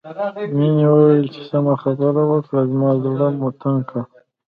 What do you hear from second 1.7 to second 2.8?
خبره وکړئ